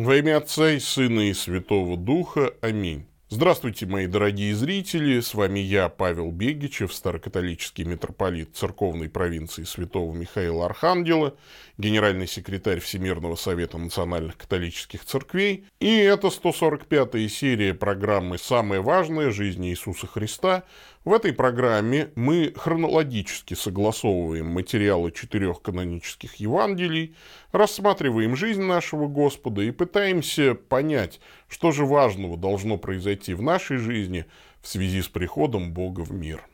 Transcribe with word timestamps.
Во 0.00 0.16
имя 0.16 0.38
Отца 0.38 0.70
и 0.70 0.78
Сына 0.78 1.28
и 1.28 1.34
Святого 1.34 1.98
Духа. 1.98 2.54
Аминь. 2.62 3.04
Здравствуйте, 3.28 3.84
мои 3.84 4.06
дорогие 4.06 4.56
зрители, 4.56 5.20
с 5.20 5.34
вами 5.34 5.58
я, 5.60 5.90
Павел 5.90 6.32
Бегичев, 6.32 6.94
старокатолический 6.94 7.84
митрополит 7.84 8.56
церковной 8.56 9.10
провинции 9.10 9.64
Святого 9.64 10.14
Михаила 10.14 10.64
Архангела, 10.64 11.36
генеральный 11.76 12.26
секретарь 12.26 12.80
Всемирного 12.80 13.36
Совета 13.36 13.76
Национальных 13.76 14.38
Католических 14.38 15.04
Церквей, 15.04 15.66
и 15.80 15.96
это 15.98 16.28
145-я 16.28 17.28
серия 17.28 17.74
программы 17.74 18.38
«Самое 18.38 18.80
важное. 18.80 19.30
Жизнь 19.30 19.66
Иисуса 19.66 20.06
Христа». 20.06 20.64
В 21.02 21.14
этой 21.14 21.32
программе 21.32 22.10
мы 22.14 22.52
хронологически 22.54 23.54
согласовываем 23.54 24.48
материалы 24.48 25.10
четырех 25.12 25.62
канонических 25.62 26.34
Евангелий, 26.34 27.16
рассматриваем 27.52 28.36
жизнь 28.36 28.60
нашего 28.60 29.08
Господа 29.08 29.62
и 29.62 29.70
пытаемся 29.70 30.54
понять, 30.54 31.18
что 31.48 31.72
же 31.72 31.86
важного 31.86 32.36
должно 32.36 32.76
произойти 32.76 33.32
в 33.32 33.40
нашей 33.40 33.78
жизни 33.78 34.26
в 34.60 34.68
связи 34.68 35.00
с 35.00 35.08
приходом 35.08 35.72
Бога 35.72 36.00
в 36.00 36.12
мир. 36.12 36.46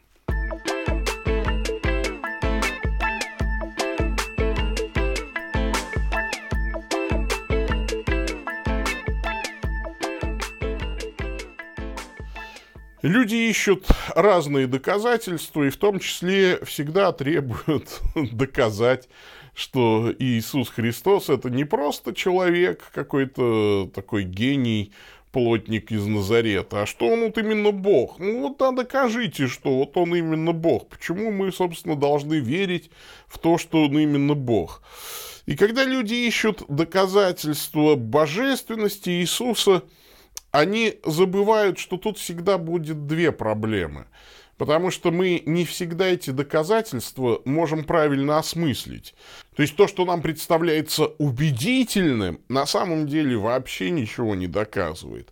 Люди 13.06 13.37
ищут 13.37 13.87
разные 14.16 14.66
доказательства, 14.66 15.62
и 15.62 15.70
в 15.70 15.77
том 15.77 16.01
числе 16.01 16.59
всегда 16.65 17.12
требуют 17.12 18.01
доказать, 18.32 19.09
что 19.55 20.12
Иисус 20.19 20.70
Христос 20.70 21.30
это 21.30 21.48
не 21.48 21.62
просто 21.62 22.12
человек, 22.12 22.82
какой-то 22.92 23.88
такой 23.95 24.24
гений, 24.24 24.92
плотник 25.30 25.92
из 25.92 26.05
Назарета, 26.05 26.82
а 26.82 26.87
что 26.87 27.07
он 27.07 27.21
вот 27.21 27.38
именно 27.38 27.71
Бог. 27.71 28.18
Ну 28.18 28.40
вот 28.40 28.59
да, 28.59 28.73
докажите, 28.73 29.46
что 29.46 29.79
вот 29.79 29.96
он 29.96 30.16
именно 30.16 30.51
Бог. 30.51 30.88
Почему 30.88 31.30
мы, 31.30 31.52
собственно, 31.52 31.95
должны 31.95 32.41
верить 32.41 32.91
в 33.29 33.38
то, 33.38 33.57
что 33.57 33.85
он 33.85 33.96
именно 33.96 34.35
Бог? 34.35 34.82
И 35.46 35.54
когда 35.54 35.85
люди 35.85 36.15
ищут 36.15 36.65
доказательства 36.68 37.95
божественности 37.95 39.10
Иисуса, 39.10 39.85
они 40.59 40.99
забывают, 41.04 41.79
что 41.79 41.96
тут 41.99 42.18
всегда 42.18 42.57
будет 42.57 43.07
две 43.07 43.30
проблемы. 43.30 44.07
Потому 44.57 44.90
что 44.90 45.10
мы 45.10 45.43
не 45.45 45.66
всегда 45.66 46.07
эти 46.07 46.30
доказательства 46.30 47.43
можем 47.45 47.85
правильно 47.85 48.38
осмыслить. 48.38 49.15
То 49.54 49.60
есть 49.60 49.76
то, 49.76 49.87
что 49.87 50.07
нам 50.07 50.23
представляется 50.23 51.09
убедительным, 51.18 52.40
на 52.48 52.65
самом 52.65 53.07
деле 53.07 53.37
вообще 53.37 53.90
ничего 53.90 54.35
не 54.35 54.46
доказывает. 54.46 55.29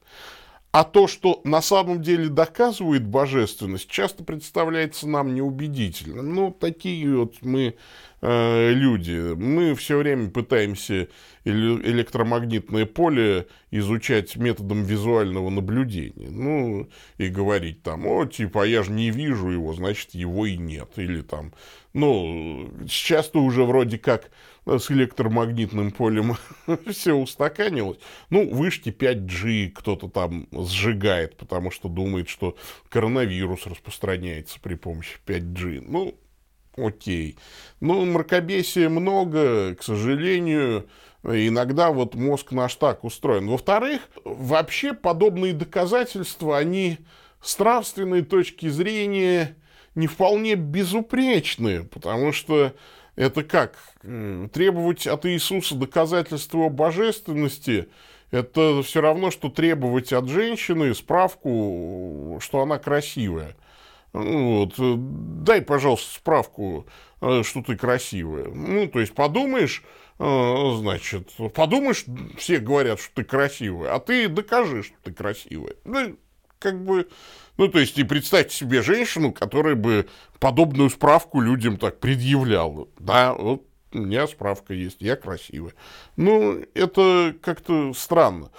А 0.74 0.82
то, 0.82 1.06
что 1.06 1.40
на 1.44 1.62
самом 1.62 2.02
деле 2.02 2.28
доказывает 2.28 3.06
божественность, 3.06 3.88
часто 3.88 4.24
представляется 4.24 5.06
нам 5.06 5.32
неубедительным. 5.32 6.34
Ну, 6.34 6.50
такие 6.50 7.16
вот 7.16 7.36
мы 7.42 7.76
э, 8.20 8.72
люди. 8.72 9.34
Мы 9.36 9.76
все 9.76 9.98
время 9.98 10.30
пытаемся 10.30 11.06
электромагнитное 11.44 12.86
поле 12.86 13.46
изучать 13.70 14.34
методом 14.34 14.82
визуального 14.82 15.48
наблюдения. 15.48 16.28
Ну, 16.28 16.88
и 17.18 17.28
говорить 17.28 17.84
там, 17.84 18.04
о, 18.08 18.24
типа, 18.24 18.64
а 18.64 18.66
я 18.66 18.82
же 18.82 18.90
не 18.90 19.12
вижу 19.12 19.50
его, 19.50 19.74
значит, 19.74 20.12
его 20.12 20.44
и 20.44 20.56
нет. 20.56 20.90
Или 20.96 21.20
там, 21.20 21.52
ну, 21.92 22.68
сейчас-то 22.88 23.40
уже 23.40 23.62
вроде 23.62 23.98
как 23.98 24.28
с 24.66 24.90
электромагнитным 24.90 25.90
полем 25.90 26.36
все 26.90 27.14
устаканилось. 27.14 27.98
Ну, 28.30 28.48
вышки 28.52 28.88
5G 28.88 29.70
кто-то 29.70 30.08
там 30.08 30.48
сжигает, 30.52 31.36
потому 31.36 31.70
что 31.70 31.88
думает, 31.88 32.28
что 32.28 32.56
коронавирус 32.88 33.66
распространяется 33.66 34.58
при 34.60 34.74
помощи 34.74 35.18
5G. 35.26 35.84
Ну, 35.86 36.14
окей. 36.76 37.36
Ну, 37.80 38.04
мракобесия 38.06 38.88
много, 38.88 39.74
к 39.74 39.82
сожалению, 39.82 40.88
иногда 41.22 41.90
вот 41.90 42.14
мозг 42.14 42.52
наш 42.52 42.74
так 42.76 43.04
устроен. 43.04 43.48
Во-вторых, 43.48 44.02
вообще 44.24 44.94
подобные 44.94 45.52
доказательства, 45.52 46.58
они 46.58 46.98
с 47.42 47.58
нравственной 47.58 48.22
точки 48.22 48.68
зрения 48.68 49.56
не 49.94 50.06
вполне 50.06 50.54
безупречны, 50.54 51.84
потому 51.84 52.32
что 52.32 52.74
это 53.16 53.42
как? 53.44 53.78
Требовать 54.02 55.06
от 55.06 55.26
Иисуса 55.26 55.74
доказательства 55.74 56.68
божественности– 56.68 57.88
это 58.34 58.82
все 58.82 59.00
равно, 59.00 59.30
что 59.30 59.48
требовать 59.48 60.12
от 60.12 60.28
женщины 60.28 60.92
справку, 60.94 62.38
что 62.42 62.62
она 62.62 62.78
красивая. 62.78 63.54
Вот. 64.12 64.74
Э, 64.78 64.94
дай, 64.96 65.62
пожалуйста, 65.62 66.14
справку, 66.16 66.86
э, 67.20 67.44
что 67.44 67.62
ты 67.62 67.76
красивая. 67.76 68.46
Ну, 68.48 68.88
то 68.88 68.98
есть, 68.98 69.14
подумаешь, 69.14 69.84
э, 70.18 70.72
значит, 70.76 71.30
подумаешь, 71.54 72.06
все 72.36 72.58
говорят, 72.58 72.98
что 72.98 73.14
ты 73.14 73.24
красивая, 73.24 73.94
а 73.94 74.00
ты 74.00 74.28
докажи, 74.28 74.82
что 74.82 74.96
ты 75.04 75.12
красивая. 75.12 75.74
Ну, 75.84 76.16
как 76.64 76.82
бы, 76.82 77.08
ну, 77.58 77.68
то 77.68 77.78
есть, 77.78 77.98
и 77.98 78.04
представьте 78.04 78.56
себе 78.56 78.82
женщину, 78.82 79.32
которая 79.32 79.74
бы 79.74 80.08
подобную 80.40 80.88
справку 80.88 81.40
людям 81.40 81.76
так 81.76 82.00
предъявляла. 82.00 82.88
Да, 82.98 83.34
вот 83.34 83.66
у 83.92 83.98
меня 83.98 84.26
справка 84.26 84.72
есть, 84.72 84.96
я 85.00 85.14
красивая. 85.14 85.74
Ну, 86.16 86.64
это 86.72 87.36
как-то 87.42 87.92
странно. 87.92 88.50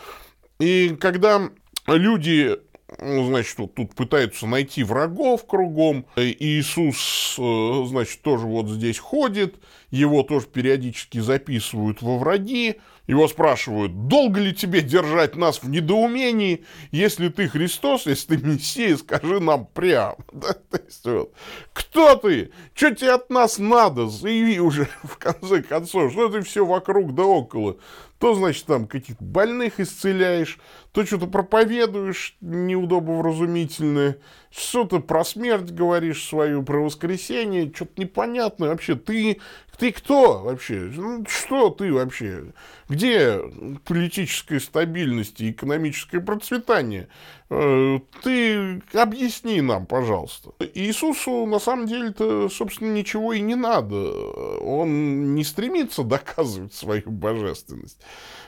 И 0.60 0.96
когда 1.02 1.50
люди 1.88 2.58
ну, 3.00 3.26
значит, 3.26 3.58
вот 3.58 3.74
тут 3.74 3.96
пытаются 3.96 4.46
найти 4.46 4.84
врагов 4.84 5.48
кругом. 5.48 6.06
Иисус, 6.16 7.36
э, 7.40 7.86
значит, 7.88 8.22
тоже 8.22 8.46
вот 8.46 8.70
здесь 8.70 9.00
ходит, 9.00 9.56
его 9.90 10.22
тоже 10.22 10.46
периодически 10.46 11.18
записывают 11.18 12.04
во 12.04 12.20
враги. 12.20 12.76
Его 13.08 13.28
спрашивают, 13.28 14.08
долго 14.08 14.40
ли 14.40 14.54
тебе 14.54 14.82
держать 14.82 15.36
нас 15.36 15.62
в 15.62 15.70
недоумении, 15.70 16.66
если 16.92 17.30
ты 17.30 17.48
Христос, 17.48 18.08
если 18.08 18.36
ты 18.36 18.46
Мессия, 18.46 18.98
скажи 18.98 19.40
нам 19.40 19.68
прямо. 19.68 20.18
Да? 20.34 20.54
То 20.54 20.80
есть, 20.86 21.06
вот, 21.06 21.34
кто 21.74 22.16
ты? 22.16 22.52
Что 22.74 22.94
тебе 22.94 23.14
от 23.14 23.30
нас 23.30 23.58
надо? 23.58 24.08
Заяви 24.08 24.60
уже 24.60 24.88
в 25.04 25.18
конце 25.18 25.62
концов, 25.62 26.12
что 26.12 26.30
ты 26.30 26.42
все 26.42 26.66
вокруг 26.66 27.14
да 27.14 27.24
около. 27.24 27.78
То, 28.20 28.34
значит, 28.34 28.66
там 28.66 28.88
каких-то 28.88 29.24
больных 29.24 29.80
исцеляешь, 29.80 30.58
то 30.94 31.06
что-то 31.06 31.28
проповедуешь 31.28 32.38
неудобовразумительное, 32.40 34.20
что-то 34.50 35.00
про 35.00 35.26
смерть 35.26 35.72
говоришь 35.72 36.26
свою, 36.26 36.64
про 36.64 36.80
воскресенье, 36.80 37.72
что-то 37.76 38.02
непонятное 38.02 38.70
вообще. 38.70 38.96
Ты, 38.96 39.42
ты 39.78 39.92
кто 39.92 40.40
вообще? 40.40 40.90
Ну, 40.96 41.26
что 41.28 41.70
ты 41.70 41.92
вообще? 41.92 42.54
Где 42.96 43.42
политическая 43.84 44.62
стабильность 44.62 45.42
и 45.42 45.52
экономическое 45.52 46.22
процветание? 46.22 47.10
Э, 47.50 48.00
ты 48.24 48.82
объясни 48.94 49.60
нам, 49.60 49.86
пожалуйста. 49.86 50.52
Иисусу 50.74 51.46
на 51.46 51.60
самом 51.60 51.88
деле-то, 51.88 52.48
собственно, 52.48 52.94
ничего 52.94 53.34
и 53.34 53.42
не 53.42 53.56
надо. 53.56 53.96
Он 54.62 55.36
не 55.36 55.44
стремится 55.44 56.04
доказывать 56.06 56.74
свою 56.74 57.12
божественность. 57.12 58.00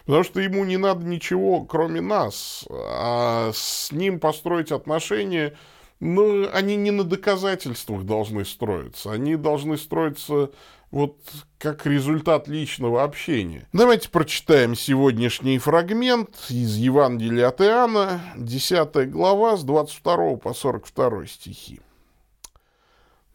Потому 0.06 0.24
что 0.24 0.40
ему 0.40 0.64
не 0.64 0.78
надо 0.78 1.03
ничего, 1.03 1.66
кроме 1.66 2.00
нас. 2.00 2.66
А 2.72 3.52
с 3.53 3.91
ним 3.91 4.22
построить 4.22 4.72
отношения 4.72 5.58
но 6.00 6.47
они 6.53 6.75
не 6.75 6.91
на 6.91 7.03
доказательствах 7.03 8.03
должны 8.03 8.46
строиться, 8.46 9.12
они 9.12 9.35
должны 9.35 9.78
строиться 9.78 10.52
вот 10.92 11.18
как 11.58 11.86
результат 11.86 12.48
личного 12.48 13.03
общения. 13.03 13.68
Давайте 13.74 14.09
прочитаем 14.09 14.75
сегодняшний 14.75 15.58
фрагмент 15.58 16.29
из 16.50 16.76
Евангелия 16.76 17.47
от 17.47 17.61
Иоанна, 17.61 18.22
10 18.38 19.09
глава, 19.09 19.58
с 19.58 19.64
22 19.64 20.38
по 20.38 20.53
42 20.53 21.26
стихи. 21.28 21.82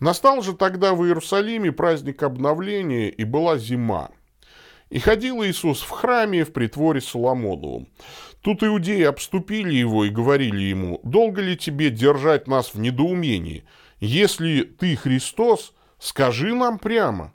Настал 0.00 0.42
же 0.42 0.54
тогда 0.54 0.94
в 0.94 1.04
Иерусалиме 1.04 1.70
праздник 1.70 2.22
обновления, 2.22 3.08
и 3.08 3.24
была 3.24 3.58
зима. 3.58 4.10
И 4.90 4.98
ходил 4.98 5.44
Иисус 5.44 5.80
в 5.80 5.90
храме 5.90 6.44
в 6.44 6.52
притворе 6.52 7.00
Соломоновом. 7.00 7.88
Тут 8.40 8.64
иудеи 8.64 9.04
обступили 9.04 9.74
его 9.74 10.04
и 10.04 10.10
говорили 10.10 10.62
ему, 10.62 11.00
«Долго 11.04 11.40
ли 11.40 11.56
тебе 11.56 11.90
держать 11.90 12.48
нас 12.48 12.74
в 12.74 12.80
недоумении? 12.80 13.64
Если 14.00 14.62
ты 14.62 14.96
Христос, 14.96 15.72
скажи 15.98 16.52
нам 16.52 16.78
прямо». 16.78 17.32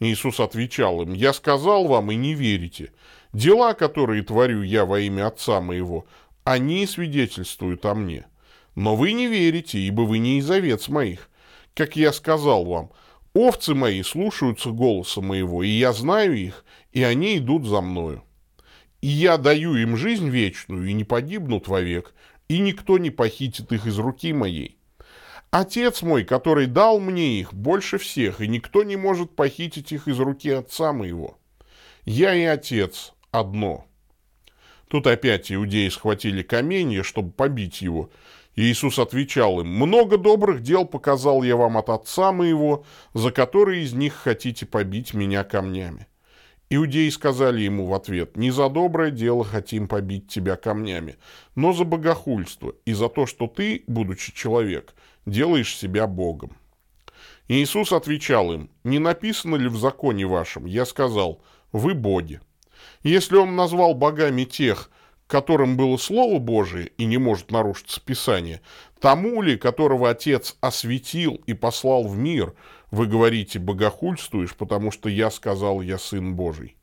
Иисус 0.00 0.40
отвечал 0.40 1.02
им, 1.02 1.12
«Я 1.12 1.32
сказал 1.32 1.86
вам, 1.86 2.12
и 2.12 2.14
не 2.14 2.34
верите. 2.34 2.92
Дела, 3.32 3.74
которые 3.74 4.22
творю 4.22 4.62
я 4.62 4.84
во 4.84 5.00
имя 5.00 5.26
Отца 5.26 5.60
моего, 5.60 6.06
они 6.44 6.86
свидетельствуют 6.86 7.84
о 7.84 7.94
мне. 7.94 8.26
Но 8.74 8.94
вы 8.96 9.12
не 9.12 9.26
верите, 9.26 9.78
ибо 9.78 10.02
вы 10.02 10.18
не 10.18 10.38
из 10.38 10.50
овец 10.50 10.88
моих. 10.88 11.28
Как 11.74 11.96
я 11.96 12.12
сказал 12.12 12.64
вам, 12.64 12.90
овцы 13.34 13.74
мои 13.74 14.02
слушаются 14.02 14.70
голоса 14.70 15.20
моего, 15.20 15.62
и 15.62 15.68
я 15.68 15.92
знаю 15.92 16.36
их, 16.36 16.64
и 16.92 17.02
они 17.02 17.38
идут 17.38 17.66
за 17.66 17.80
мною. 17.80 18.22
И 19.00 19.08
я 19.08 19.36
даю 19.36 19.74
им 19.74 19.96
жизнь 19.96 20.28
вечную, 20.28 20.88
и 20.88 20.92
не 20.92 21.04
погибнут 21.04 21.68
вовек, 21.68 22.14
и 22.48 22.58
никто 22.60 22.98
не 22.98 23.10
похитит 23.10 23.72
их 23.72 23.86
из 23.86 23.98
руки 23.98 24.32
моей. 24.32 24.77
Отец 25.50 26.02
мой, 26.02 26.24
который 26.24 26.66
дал 26.66 27.00
мне 27.00 27.40
их, 27.40 27.54
больше 27.54 27.96
всех, 27.96 28.42
и 28.42 28.48
никто 28.48 28.82
не 28.82 28.96
может 28.96 29.34
похитить 29.34 29.92
их 29.92 30.06
из 30.06 30.18
руки 30.18 30.50
отца 30.50 30.92
моего. 30.92 31.38
Я 32.04 32.34
и 32.34 32.42
отец 32.42 33.14
одно. 33.30 33.86
Тут 34.88 35.06
опять 35.06 35.50
иудеи 35.50 35.88
схватили 35.88 36.42
каменья, 36.42 37.02
чтобы 37.02 37.30
побить 37.30 37.80
его. 37.80 38.10
И 38.56 38.62
Иисус 38.62 38.98
отвечал 38.98 39.60
им, 39.60 39.68
«Много 39.68 40.18
добрых 40.18 40.62
дел 40.62 40.84
показал 40.84 41.42
я 41.42 41.56
вам 41.56 41.78
от 41.78 41.88
отца 41.90 42.32
моего, 42.32 42.84
за 43.14 43.30
которые 43.30 43.84
из 43.84 43.92
них 43.92 44.14
хотите 44.14 44.66
побить 44.66 45.14
меня 45.14 45.44
камнями». 45.44 46.08
Иудеи 46.70 47.08
сказали 47.08 47.62
ему 47.62 47.86
в 47.86 47.94
ответ, 47.94 48.36
«Не 48.36 48.50
за 48.50 48.68
доброе 48.68 49.10
дело 49.10 49.44
хотим 49.44 49.88
побить 49.88 50.28
тебя 50.28 50.56
камнями, 50.56 51.16
но 51.54 51.72
за 51.72 51.84
богохульство 51.84 52.74
и 52.84 52.92
за 52.92 53.08
то, 53.08 53.24
что 53.26 53.46
ты, 53.46 53.84
будучи 53.86 54.34
человек, 54.34 54.94
делаешь 55.30 55.76
себя 55.76 56.06
Богом». 56.06 56.56
И 57.46 57.62
Иисус 57.62 57.92
отвечал 57.92 58.52
им, 58.52 58.70
«Не 58.84 58.98
написано 58.98 59.56
ли 59.56 59.68
в 59.68 59.76
законе 59.76 60.26
вашем? 60.26 60.66
Я 60.66 60.84
сказал, 60.84 61.42
вы 61.72 61.94
боги». 61.94 62.40
Если 63.02 63.36
он 63.36 63.56
назвал 63.56 63.94
богами 63.94 64.44
тех, 64.44 64.90
которым 65.26 65.76
было 65.76 65.96
Слово 65.96 66.38
Божие 66.38 66.88
и 66.98 67.04
не 67.04 67.18
может 67.18 67.50
нарушиться 67.50 68.00
Писание, 68.00 68.60
тому 69.00 69.42
ли, 69.42 69.56
которого 69.56 70.10
Отец 70.10 70.56
осветил 70.60 71.40
и 71.46 71.54
послал 71.54 72.04
в 72.04 72.16
мир– 72.16 72.54
вы 72.90 73.06
говорите, 73.06 73.58
богохульствуешь, 73.58 74.54
потому 74.54 74.90
что 74.90 75.08
я 75.08 75.30
сказал, 75.30 75.80
я 75.80 75.98
сын 75.98 76.34
Божий. 76.34 76.76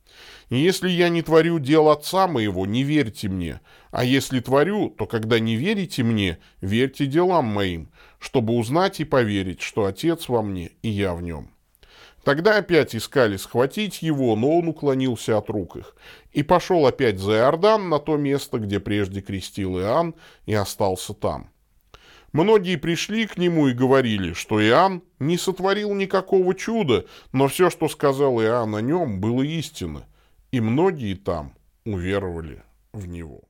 И 0.49 0.57
если 0.57 0.89
я 0.89 1.09
не 1.09 1.23
творю 1.23 1.59
дел 1.59 1.89
Отца 1.89 2.27
моего, 2.27 2.65
не 2.65 2.83
верьте 2.83 3.27
мне. 3.27 3.59
А 3.91 4.05
если 4.05 4.39
творю, 4.39 4.89
то 4.89 5.07
когда 5.07 5.39
не 5.39 5.55
верите 5.55 6.03
мне, 6.03 6.37
верьте 6.61 7.07
делам 7.07 7.45
моим, 7.45 7.89
чтобы 8.25 8.53
узнать 8.53 8.99
и 8.99 9.05
поверить, 9.05 9.61
что 9.61 9.85
Отец 9.85 10.29
во 10.29 10.41
мне 10.41 10.71
и 10.81 10.89
я 10.89 11.13
в 11.13 11.21
нем. 11.21 11.51
Тогда 12.23 12.57
опять 12.57 12.95
искали 12.95 13.37
схватить 13.37 14.01
его, 14.01 14.35
но 14.35 14.57
он 14.57 14.67
уклонился 14.67 15.37
от 15.37 15.47
рук 15.51 15.75
их 15.75 15.95
и 16.31 16.41
пошел 16.41 16.87
опять 16.87 17.19
за 17.19 17.33
Иордан 17.33 17.87
на 17.87 17.99
то 17.99 18.17
место, 18.17 18.57
где 18.57 18.79
прежде 18.79 19.21
крестил 19.21 19.77
Иоанн, 19.77 20.15
и 20.47 20.55
остался 20.55 21.13
там. 21.13 21.51
Многие 22.31 22.77
пришли 22.77 23.27
к 23.27 23.37
нему 23.37 23.67
и 23.67 23.73
говорили, 23.73 24.33
что 24.33 24.59
Иоанн 24.59 25.03
не 25.19 25.37
сотворил 25.37 25.93
никакого 25.93 26.55
чуда, 26.55 27.05
но 27.31 27.47
все, 27.47 27.69
что 27.69 27.87
сказал 27.87 28.41
Иоанн 28.41 28.75
о 28.75 28.81
нем, 28.81 29.21
было 29.21 29.43
истинно, 29.43 30.07
и 30.51 30.59
многие 30.59 31.13
там 31.13 31.53
уверовали 31.85 32.63
в 32.91 33.07
него. 33.07 33.43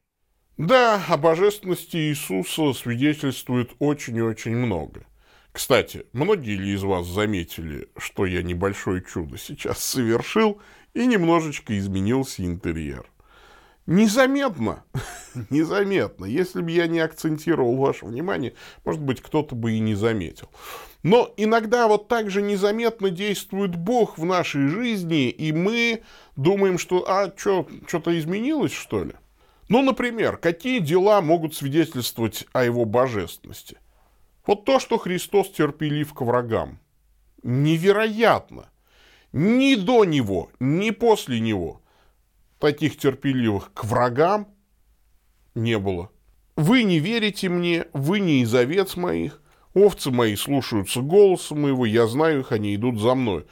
Да, 0.58 1.04
о 1.10 1.18
божественности 1.18 1.98
Иисуса 1.98 2.72
свидетельствует 2.72 3.72
очень 3.80 4.16
и 4.16 4.22
очень 4.22 4.56
много. 4.56 5.06
Кстати, 5.52 6.06
многие 6.14 6.56
ли 6.56 6.74
из 6.74 6.84
вас 6.84 7.06
заметили, 7.08 7.90
что 7.98 8.26
я 8.26 8.42
небольшое 8.42 9.04
чудо 9.04 9.38
сейчас 9.38 9.84
совершил 9.84 10.62
и 10.94 11.06
немножечко 11.08 11.78
изменился 11.78 12.46
интерьер? 12.46 13.06
Незаметно, 13.86 14.86
незаметно. 15.50 16.24
Если 16.24 16.62
бы 16.62 16.72
я 16.72 16.88
не 16.88 17.00
акцентировал 17.00 17.76
ваше 17.76 18.06
внимание, 18.06 18.54
может 18.86 19.02
быть, 19.02 19.22
кто-то 19.22 19.56
бы 19.56 19.74
и 19.74 19.80
не 19.80 19.94
заметил. 19.94 20.50
Но 21.04 21.34
иногда 21.36 21.90
вот 21.90 22.08
так 22.08 22.32
же 22.32 22.42
незаметно 22.42 23.10
действует 23.10 23.76
Бог 23.76 24.18
в 24.18 24.24
нашей 24.24 24.70
жизни, 24.70 25.30
и 25.30 25.52
мы 25.52 26.04
думаем, 26.38 26.78
что, 26.78 27.04
а, 27.08 27.32
что-то 27.38 28.18
изменилось, 28.18 28.72
что 28.72 29.04
ли? 29.04 29.16
Ну, 29.68 29.82
например, 29.82 30.38
какие 30.38 30.80
дела 30.80 31.22
могут 31.22 31.56
свидетельствовать 31.56 32.46
о 32.54 32.64
его 32.64 32.86
божественности? 32.86 33.78
Вот 34.46 34.66
то, 34.66 34.80
что 34.80 34.98
Христос 34.98 35.50
терпелив 35.50 36.14
к 36.14 36.22
врагам. 36.22 36.80
Невероятно. 37.42 38.70
Ни 39.32 39.76
до 39.76 40.06
него, 40.06 40.50
ни 40.60 40.92
после 40.92 41.40
него– 41.40 41.82
таких 42.60 42.98
терпеливых 42.98 43.72
к 43.74 43.86
врагам 43.86 44.48
не 45.54 45.78
было. 45.78 46.10
Вы 46.56 46.84
не 46.84 47.00
верите 47.00 47.50
мне, 47.50 47.86
вы 47.94 48.20
не 48.20 48.42
из 48.42 48.56
овец 48.56 48.96
моих, 48.96 49.42
овцы 49.74 50.10
мои 50.10 50.36
слушаются 50.36 51.02
голоса 51.02 51.54
моего, 51.54 51.86
я 51.86 52.08
знаю 52.08 52.40
их, 52.40 52.52
они 52.52 52.76
идут 52.76 53.00
за 53.00 53.14
мной. 53.14 53.46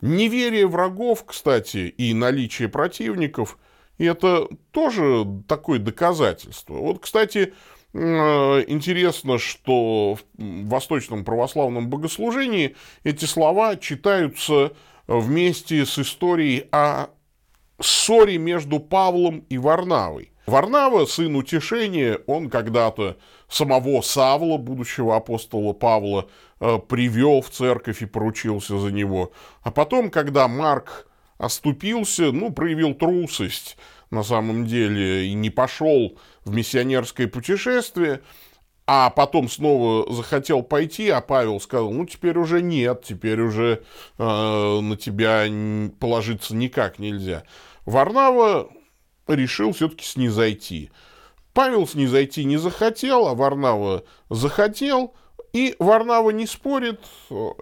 Неверие 0.00 0.66
врагов, 0.66 1.24
кстати, 1.24 1.94
и 1.96 2.12
наличие 2.12 2.68
противников, 2.68 3.58
это 4.06 4.48
тоже 4.70 5.26
такое 5.48 5.78
доказательство. 5.78 6.74
Вот, 6.74 7.00
кстати, 7.00 7.54
интересно, 7.94 9.38
что 9.38 10.14
в 10.14 10.68
восточном 10.68 11.24
православном 11.24 11.88
богослужении 11.88 12.74
эти 13.04 13.26
слова 13.26 13.76
читаются 13.76 14.72
вместе 15.06 15.84
с 15.84 15.98
историей 15.98 16.68
о 16.72 17.08
ссоре 17.80 18.38
между 18.38 18.80
Павлом 18.80 19.44
и 19.48 19.58
Варнавой. 19.58 20.32
Варнава, 20.46 21.06
сын 21.06 21.36
утешения, 21.36 22.18
он 22.26 22.50
когда-то 22.50 23.16
самого 23.48 24.00
Савла, 24.02 24.56
будущего 24.56 25.16
апостола 25.16 25.72
Павла, 25.72 26.28
э, 26.58 26.78
привел 26.78 27.42
в 27.42 27.50
церковь 27.50 28.02
и 28.02 28.06
поручился 28.06 28.78
за 28.78 28.90
него. 28.90 29.30
А 29.62 29.70
потом, 29.70 30.10
когда 30.10 30.48
Марк 30.48 31.06
оступился, 31.38 32.32
ну, 32.32 32.52
проявил 32.52 32.94
трусость 32.94 33.76
на 34.10 34.22
самом 34.22 34.66
деле 34.66 35.26
и 35.26 35.34
не 35.34 35.50
пошел 35.50 36.18
в 36.44 36.52
миссионерское 36.52 37.28
путешествие, 37.28 38.20
а 38.86 39.10
потом 39.10 39.48
снова 39.48 40.12
захотел 40.12 40.62
пойти, 40.62 41.08
а 41.08 41.20
Павел 41.20 41.60
сказал, 41.60 41.90
ну, 41.92 42.04
теперь 42.04 42.36
уже 42.36 42.60
нет, 42.60 43.02
теперь 43.04 43.40
уже 43.40 43.82
э, 44.18 44.22
на 44.80 44.96
тебя 44.96 45.46
положиться 45.98 46.54
никак 46.54 46.98
нельзя. 46.98 47.44
Варнава 47.86 48.68
решил 49.28 49.72
все-таки 49.72 50.04
снизойти. 50.04 50.90
Павел 51.54 51.86
снизойти 51.86 52.44
не 52.44 52.56
захотел, 52.56 53.28
а 53.28 53.34
Варнава 53.34 54.04
захотел, 54.30 55.14
и 55.52 55.76
Варнава 55.78 56.30
не 56.30 56.46
спорит 56.46 57.00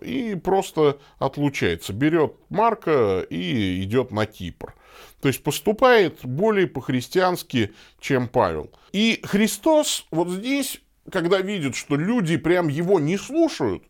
и 0.01 0.35
просто 0.35 0.99
отлучается. 1.19 1.93
Берет 1.93 2.35
Марка 2.49 3.21
и 3.21 3.83
идет 3.83 4.11
на 4.13 4.27
Кипр. 4.27 4.75
То 5.21 5.29
есть 5.29 5.43
поступает 5.43 6.25
более 6.25 6.67
по-христиански, 6.67 7.75
чем 7.99 8.29
Павел. 8.29 8.71
И 8.93 9.21
Христос 9.25 10.07
вот 10.11 10.29
здесь, 10.29 10.81
когда 11.11 11.39
видит, 11.39 11.75
что 11.75 11.97
люди 11.97 12.37
прям 12.37 12.69
его 12.69 13.01
не 13.01 13.19
слушают, 13.19 13.85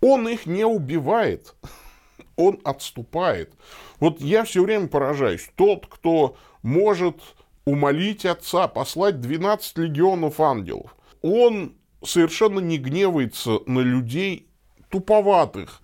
он 0.00 0.28
их 0.28 0.46
не 0.46 0.64
убивает 0.64 1.54
он 2.40 2.60
отступает. 2.64 3.52
Вот 3.98 4.20
я 4.20 4.44
все 4.44 4.62
время 4.62 4.88
поражаюсь. 4.88 5.48
Тот, 5.56 5.86
кто 5.86 6.36
может 6.62 7.16
умолить 7.64 8.24
Отца, 8.24 8.66
послать 8.68 9.20
12 9.20 9.78
легионов 9.78 10.40
ангелов, 10.40 10.96
он 11.22 11.74
совершенно 12.02 12.60
не 12.60 12.78
гневается 12.78 13.60
на 13.66 13.80
людей 13.80 14.48
туповатых, 14.88 15.80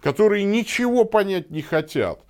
которые 0.00 0.44
ничего 0.44 1.04
понять 1.04 1.50
не 1.50 1.62
хотят, 1.62 2.24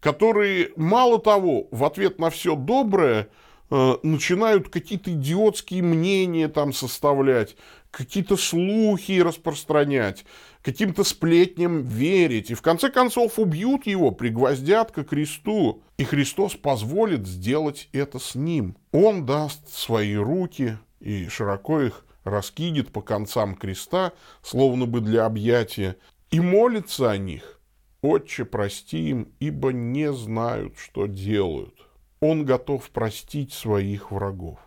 которые, 0.00 0.70
мало 0.76 1.18
того, 1.18 1.68
в 1.70 1.84
ответ 1.84 2.18
на 2.18 2.30
все 2.30 2.54
доброе, 2.54 3.28
э, 3.70 3.94
начинают 4.02 4.68
какие-то 4.68 5.10
идиотские 5.12 5.82
мнения 5.82 6.48
там 6.48 6.72
составлять, 6.72 7.56
какие-то 7.90 8.36
слухи 8.36 9.20
распространять, 9.20 10.24
каким-то 10.62 11.04
сплетням 11.04 11.82
верить. 11.82 12.50
И 12.50 12.54
в 12.54 12.62
конце 12.62 12.90
концов 12.90 13.38
убьют 13.38 13.86
его, 13.86 14.10
пригвоздят 14.10 14.90
к 14.90 15.04
кресту. 15.04 15.82
И 15.96 16.04
Христос 16.04 16.54
позволит 16.54 17.26
сделать 17.26 17.88
это 17.92 18.18
с 18.18 18.34
ним. 18.34 18.76
Он 18.92 19.24
даст 19.24 19.68
свои 19.72 20.14
руки 20.14 20.78
и 21.00 21.28
широко 21.28 21.80
их 21.82 22.04
раскидет 22.24 22.92
по 22.92 23.02
концам 23.02 23.54
креста, 23.54 24.12
словно 24.42 24.86
бы 24.86 25.00
для 25.00 25.26
объятия, 25.26 25.96
и 26.30 26.40
молится 26.40 27.10
о 27.10 27.16
них. 27.16 27.60
«Отче, 28.02 28.44
прости 28.44 29.10
им, 29.10 29.32
ибо 29.40 29.72
не 29.72 30.12
знают, 30.12 30.76
что 30.76 31.06
делают». 31.06 31.74
Он 32.20 32.44
готов 32.44 32.90
простить 32.90 33.52
своих 33.52 34.10
врагов. 34.10 34.58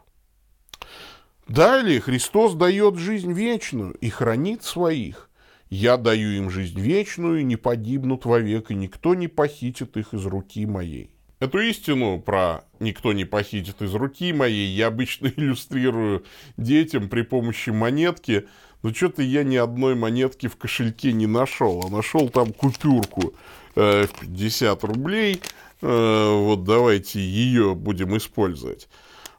Далее 1.47 2.01
Христос 2.01 2.55
дает 2.55 2.97
жизнь 2.97 3.31
вечную 3.31 3.93
и 3.93 4.09
хранит 4.09 4.63
своих. 4.63 5.29
Я 5.69 5.97
даю 5.97 6.29
им 6.29 6.49
жизнь 6.49 6.79
вечную, 6.79 7.45
не 7.45 7.55
погибнут 7.55 8.25
вовек, 8.25 8.71
и 8.71 8.75
никто 8.75 9.15
не 9.15 9.27
похитит 9.27 9.97
их 9.97 10.13
из 10.13 10.25
руки 10.25 10.65
моей. 10.65 11.16
Эту 11.39 11.59
истину 11.59 12.19
про 12.19 12.63
«никто 12.79 13.13
не 13.13 13.25
похитит 13.25 13.81
из 13.81 13.93
руки 13.93 14.33
моей» 14.33 14.67
я 14.67 14.87
обычно 14.87 15.27
иллюстрирую 15.35 16.25
детям 16.57 17.09
при 17.09 17.21
помощи 17.21 17.69
монетки, 17.69 18.47
но 18.83 18.93
что-то 18.93 19.21
я 19.21 19.43
ни 19.43 19.55
одной 19.55 19.95
монетки 19.95 20.47
в 20.47 20.55
кошельке 20.55 21.13
не 21.13 21.27
нашел, 21.27 21.83
а 21.85 21.89
нашел 21.89 22.29
там 22.29 22.53
купюрку 22.53 23.33
э, 23.75 24.05
в 24.05 24.19
50 24.19 24.83
рублей, 24.83 25.41
Э, 25.81 26.31
вот 26.33 26.63
давайте 26.63 27.19
ее 27.19 27.75
будем 27.75 28.17
использовать. 28.17 28.89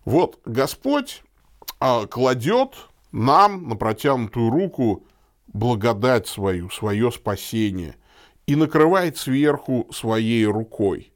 Вот 0.05 0.41
Господь 0.45 1.23
а, 1.81 2.07
кладет 2.07 2.75
нам 3.13 3.69
на 3.69 3.77
протянутую 3.77 4.51
руку 4.51 5.05
благодать 5.49 6.27
свою, 6.27 6.71
свое 6.71 7.11
спасение, 7.11 7.97
и 8.47 8.57
накрывает 8.57 9.19
сверху 9.19 9.89
своей 9.93 10.47
рукой. 10.47 11.13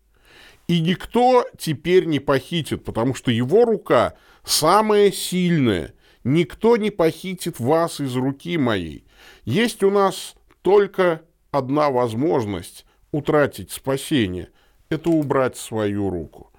И 0.72 0.80
никто 0.80 1.44
теперь 1.58 2.06
не 2.06 2.18
похитит, 2.18 2.82
потому 2.82 3.14
что 3.14 3.30
его 3.30 3.66
рука 3.66 4.14
самая 4.42 5.12
сильная. 5.12 5.92
Никто 6.24 6.78
не 6.78 6.90
похитит 6.90 7.60
вас 7.60 8.00
из 8.00 8.16
руки 8.16 8.56
моей. 8.56 9.04
Есть 9.44 9.82
у 9.82 9.90
нас 9.90 10.34
только 10.62 11.20
одна 11.50 11.90
возможность 11.90 12.86
утратить 13.10 13.70
спасение. 13.70 14.48
Это 14.88 15.10
убрать 15.10 15.58
свою 15.58 16.08
руку. 16.08 16.50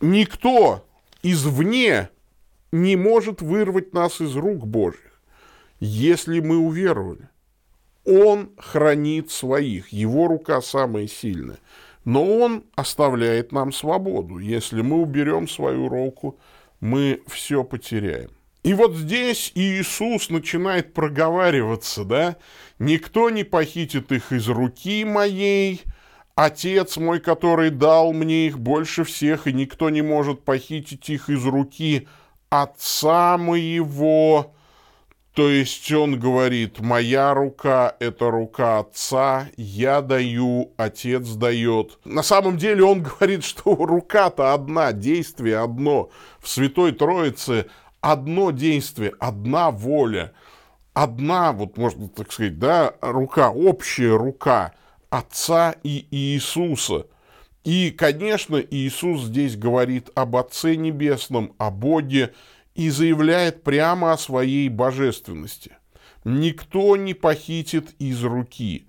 Никто 0.00 0.86
извне 1.24 2.10
не 2.70 2.94
может 2.94 3.42
вырвать 3.42 3.92
нас 3.92 4.20
из 4.20 4.36
рук 4.36 4.68
Божьих, 4.68 5.20
если 5.80 6.38
мы 6.38 6.58
уверовали. 6.58 7.28
Он 8.04 8.52
хранит 8.56 9.32
своих, 9.32 9.88
его 9.88 10.28
рука 10.28 10.62
самая 10.62 11.08
сильная. 11.08 11.58
Но 12.04 12.24
он 12.24 12.64
оставляет 12.76 13.52
нам 13.52 13.72
свободу. 13.72 14.38
Если 14.38 14.82
мы 14.82 15.02
уберем 15.02 15.48
свою 15.48 15.88
руку, 15.88 16.38
мы 16.80 17.22
все 17.26 17.62
потеряем. 17.62 18.30
И 18.62 18.74
вот 18.74 18.94
здесь 18.94 19.52
Иисус 19.54 20.28
начинает 20.28 20.92
проговариваться, 20.92 22.04
да, 22.04 22.36
«Никто 22.78 23.30
не 23.30 23.44
похитит 23.44 24.12
их 24.12 24.32
из 24.32 24.48
руки 24.48 25.04
моей, 25.04 25.82
Отец 26.34 26.96
мой, 26.96 27.20
который 27.20 27.70
дал 27.70 28.12
мне 28.12 28.46
их 28.46 28.58
больше 28.58 29.04
всех, 29.04 29.46
и 29.46 29.52
никто 29.52 29.90
не 29.90 30.02
может 30.02 30.44
похитить 30.44 31.08
их 31.08 31.30
из 31.30 31.44
руки 31.44 32.06
Отца 32.50 33.38
моего». 33.38 34.54
То 35.34 35.48
есть 35.48 35.90
он 35.92 36.18
говорит, 36.18 36.80
моя 36.80 37.34
рука– 37.34 37.94
это 38.00 38.30
рука 38.30 38.80
отца, 38.80 39.48
я 39.56 40.02
даю, 40.02 40.72
отец 40.76 41.28
дает. 41.30 42.00
На 42.04 42.22
самом 42.24 42.56
деле 42.56 42.82
он 42.82 43.02
говорит, 43.04 43.44
что 43.44 43.76
рука-то 43.76 44.52
одна, 44.52 44.92
действие 44.92 45.58
одно. 45.58 46.10
В 46.40 46.48
Святой 46.48 46.92
Троице 46.92 47.66
одно 48.00 48.50
действие, 48.50 49.12
одна 49.20 49.70
воля, 49.70 50.32
одна, 50.94 51.52
вот 51.52 51.76
можно 51.76 52.08
так 52.08 52.32
сказать, 52.32 52.58
да, 52.58 52.94
рука, 53.00 53.50
общая 53.50 54.16
рука 54.16 54.74
Отца 55.10 55.74
и 55.84 56.06
Иисуса. 56.10 57.06
И, 57.62 57.90
конечно, 57.90 58.56
Иисус 58.56 59.22
здесь 59.22 59.56
говорит 59.56 60.10
об 60.14 60.36
Отце 60.36 60.76
Небесном, 60.76 61.54
о 61.58 61.70
Боге, 61.70 62.32
и 62.80 62.88
заявляет 62.88 63.62
прямо 63.62 64.12
о 64.12 64.16
своей 64.16 64.70
божественности. 64.70 65.72
Никто 66.24 66.96
не 66.96 67.12
похитит 67.12 67.90
из 67.98 68.24
руки. 68.24 68.86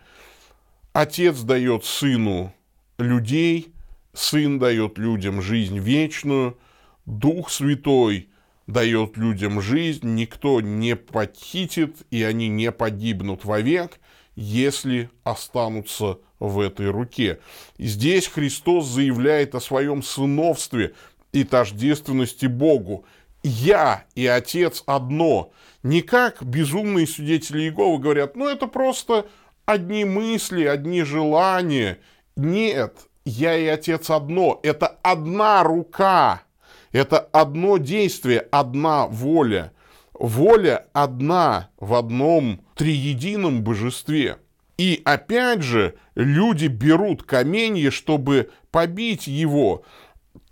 Отец 0.93 1.41
дает 1.41 1.83
сыну 1.83 2.53
людей, 2.97 3.73
сын 4.13 4.59
дает 4.59 4.97
людям 4.97 5.41
жизнь 5.41 5.77
вечную, 5.77 6.57
Дух 7.05 7.49
Святой 7.49 8.29
дает 8.65 9.17
людям 9.17 9.61
жизнь, 9.61 10.15
никто 10.15 10.61
не 10.61 10.95
похитит, 10.95 11.97
и 12.11 12.23
они 12.23 12.47
не 12.47 12.71
погибнут 12.71 13.43
вовек, 13.43 13.99
если 14.37 15.09
останутся 15.25 16.19
в 16.39 16.61
этой 16.61 16.89
руке. 16.89 17.41
И 17.75 17.87
здесь 17.87 18.27
Христос 18.27 18.87
заявляет 18.87 19.53
о 19.53 19.59
своем 19.59 20.01
сыновстве 20.01 20.93
и 21.33 21.43
тождественности 21.43 22.45
Богу 22.45 23.05
я 23.43 24.05
и 24.15 24.27
Отец 24.27 24.83
одно. 24.85 25.51
Не 25.83 26.01
как 26.01 26.43
безумные 26.43 27.07
свидетели 27.07 27.61
Иеговы 27.61 27.97
говорят, 27.99 28.35
ну 28.35 28.47
это 28.47 28.67
просто 28.67 29.27
одни 29.65 30.05
мысли, 30.05 30.63
одни 30.63 31.03
желания. 31.03 31.99
Нет, 32.35 33.07
я 33.25 33.55
и 33.57 33.65
Отец 33.65 34.09
одно. 34.09 34.59
Это 34.63 34.87
одна 35.01 35.63
рука. 35.63 36.43
Это 36.91 37.19
одно 37.19 37.77
действие, 37.77 38.47
одна 38.51 39.07
воля. 39.07 39.71
Воля 40.13 40.85
одна 40.93 41.69
в 41.79 41.95
одном 41.95 42.61
триедином 42.75 43.63
божестве. 43.63 44.37
И 44.77 45.01
опять 45.05 45.61
же, 45.61 45.95
люди 46.15 46.67
берут 46.67 47.23
каменье, 47.23 47.91
чтобы 47.91 48.51
побить 48.71 49.27
его 49.27 49.83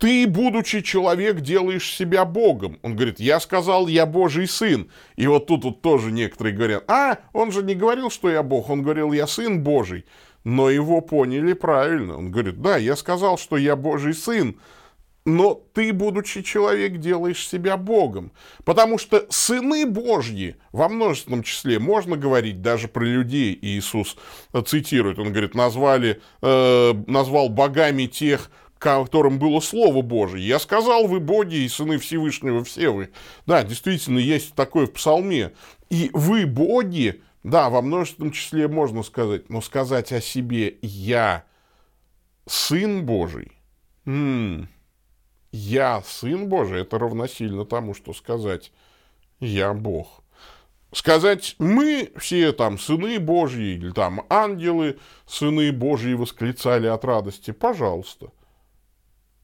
ты, 0.00 0.26
будучи 0.26 0.80
человек, 0.80 1.42
делаешь 1.42 1.94
себя 1.94 2.24
Богом. 2.24 2.78
Он 2.80 2.96
говорит, 2.96 3.20
я 3.20 3.38
сказал, 3.38 3.86
я 3.86 4.06
Божий 4.06 4.48
сын. 4.48 4.90
И 5.16 5.26
вот 5.26 5.46
тут 5.46 5.64
вот 5.64 5.82
тоже 5.82 6.10
некоторые 6.10 6.56
говорят, 6.56 6.84
а, 6.88 7.18
он 7.34 7.52
же 7.52 7.62
не 7.62 7.74
говорил, 7.74 8.08
что 8.10 8.30
я 8.30 8.42
Бог, 8.42 8.70
он 8.70 8.82
говорил, 8.82 9.12
я 9.12 9.26
сын 9.26 9.62
Божий. 9.62 10.06
Но 10.42 10.70
его 10.70 11.02
поняли 11.02 11.52
правильно. 11.52 12.16
Он 12.16 12.30
говорит, 12.30 12.62
да, 12.62 12.78
я 12.78 12.96
сказал, 12.96 13.36
что 13.36 13.58
я 13.58 13.76
Божий 13.76 14.14
сын, 14.14 14.56
но 15.26 15.62
ты, 15.74 15.92
будучи 15.92 16.40
человек, 16.40 16.96
делаешь 16.96 17.46
себя 17.46 17.76
Богом. 17.76 18.32
Потому 18.64 18.96
что 18.96 19.26
сыны 19.28 19.84
Божьи, 19.84 20.56
во 20.72 20.88
множественном 20.88 21.42
числе, 21.42 21.78
можно 21.78 22.16
говорить 22.16 22.62
даже 22.62 22.88
про 22.88 23.04
людей, 23.04 23.56
Иисус 23.60 24.16
цитирует, 24.64 25.18
он 25.18 25.30
говорит, 25.30 25.54
назвали, 25.54 26.22
э, 26.40 26.94
назвал 27.06 27.50
богами 27.50 28.06
тех, 28.06 28.50
которым 28.80 29.38
было 29.38 29.60
Слово 29.60 30.00
Божие. 30.00 30.44
Я 30.44 30.58
сказал, 30.58 31.06
вы 31.06 31.20
боги 31.20 31.56
и 31.56 31.68
сыны 31.68 31.98
Всевышнего, 31.98 32.64
все 32.64 32.88
вы. 32.88 33.10
Да, 33.44 33.62
действительно, 33.62 34.18
есть 34.18 34.54
такое 34.54 34.86
в 34.86 34.92
Псалме. 34.94 35.52
И 35.90 36.10
вы 36.14 36.46
боги, 36.46 37.22
да, 37.44 37.68
во 37.68 37.82
множественном 37.82 38.32
числе 38.32 38.68
можно 38.68 39.02
сказать, 39.02 39.50
но 39.50 39.60
сказать 39.60 40.12
о 40.12 40.20
себе 40.22 40.78
«я 40.80 41.44
сын 42.46 43.04
Божий», 43.04 43.52
м-м, 44.06 44.66
«я 45.52 46.02
сын 46.06 46.48
Божий»— 46.48 46.80
это 46.82 46.98
равносильно 46.98 47.66
тому, 47.66 47.92
что 47.92 48.14
сказать 48.14 48.72
«я 49.40 49.74
Бог». 49.74 50.22
Сказать 50.92 51.54
«мы 51.58 52.12
все 52.16 52.52
там 52.52 52.78
сыны 52.78 53.20
Божьи» 53.20 53.74
или 53.74 53.90
там 53.90 54.24
ангелы 54.30 54.98
сыны 55.26 55.70
Божьи 55.70 56.14
восклицали 56.14 56.86
от 56.86 57.04
радости, 57.04 57.50
пожалуйста– 57.50 58.32